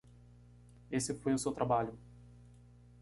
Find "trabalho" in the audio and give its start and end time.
1.51-1.93